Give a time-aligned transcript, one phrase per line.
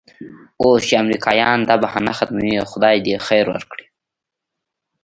[0.63, 3.85] اوس چې امریکایان دا بهانه ختموي خدای دې خیر ورکړي.